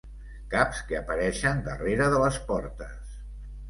Caps 0.53 0.79
que 0.87 0.97
apareixen 1.01 1.63
darrere 1.69 2.11
de 2.17 2.25
les 2.27 2.43
portes. 2.53 3.19